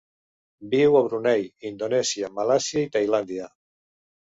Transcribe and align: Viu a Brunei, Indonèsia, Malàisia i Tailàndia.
Viu 0.71 0.97
a 1.01 1.03
Brunei, 1.09 1.45
Indonèsia, 1.73 2.33
Malàisia 2.41 2.87
i 2.91 2.93
Tailàndia. 2.99 3.57